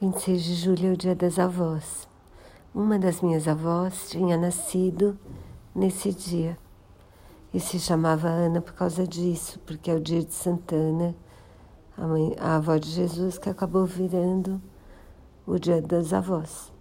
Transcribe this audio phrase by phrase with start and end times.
[0.00, 2.08] 26 de julho é o dia das avós.
[2.74, 5.18] Uma das minhas avós tinha nascido
[5.74, 6.56] nesse dia
[7.52, 11.14] e se chamava Ana por causa disso, porque é o dia de Santana,
[11.98, 14.58] a, mãe, a avó de Jesus, que acabou virando
[15.46, 16.72] o dia das avós.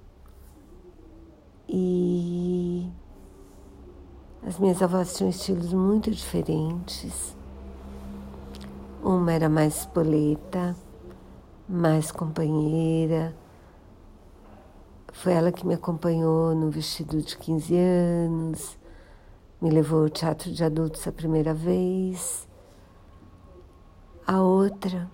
[1.68, 2.90] E
[4.48, 7.36] as minhas avós tinham estilos muito diferentes.
[9.04, 10.74] Uma era mais espoleta,
[11.70, 13.36] mais companheira.
[15.14, 18.78] Foi ela que me acompanhou no vestido de 15 anos,
[19.62, 22.48] me levou ao teatro de adultos a primeira vez.
[24.26, 25.10] A outra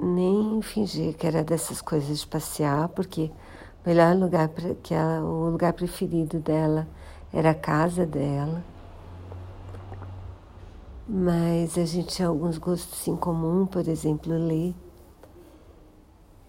[0.00, 3.30] nem fingi que era dessas coisas de passear, porque
[3.84, 4.48] o melhor lugar
[4.82, 6.88] que ela, o lugar preferido dela
[7.32, 8.62] era a casa dela
[11.08, 14.74] mas a gente tinha alguns gostos em comum, por exemplo, ler.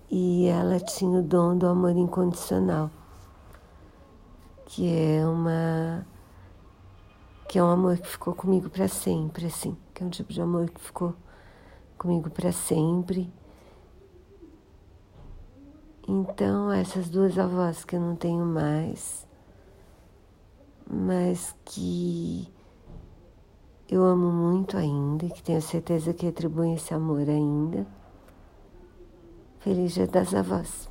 [0.10, 2.90] E ela tinha o dom do amor incondicional,
[4.66, 6.05] que é uma
[7.48, 10.41] que é um amor que ficou comigo para sempre, assim, que é um tipo de
[10.41, 11.16] amor que ficou
[11.98, 13.32] comigo para sempre.
[16.05, 19.26] Então, essas duas avós que eu não tenho mais,
[20.90, 22.49] mas que
[23.90, 27.88] eu amo muito ainda que tenho certeza que atribuem esse amor ainda.
[29.60, 30.90] Feliz Dia das Avós.